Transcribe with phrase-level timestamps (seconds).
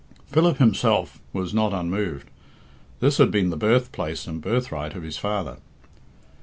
[0.25, 2.31] Philip himself was not unmoved.
[3.01, 5.57] This had been the birthplace and birthright of his father.